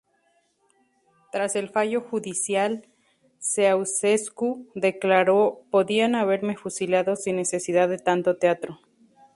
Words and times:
Tras 1.31 1.55
el 1.55 1.69
fallo 1.69 2.01
judicial, 2.01 2.87
Ceaușescu 3.37 4.67
declaró: 4.73 5.61
"podían 5.69 6.15
haberme 6.15 6.57
fusilado 6.57 7.15
sin 7.15 7.35
necesidad 7.35 7.87
de 7.87 7.99
tanto 7.99 8.35
teatro". 8.35 8.79